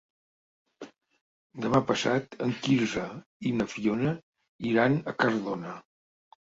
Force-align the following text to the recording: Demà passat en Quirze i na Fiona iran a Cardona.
Demà 1.65 1.83
passat 1.91 2.35
en 2.47 2.55
Quirze 2.65 3.05
i 3.51 3.55
na 3.61 3.71
Fiona 3.77 4.17
iran 4.75 5.03
a 5.09 5.19
Cardona. 5.25 5.81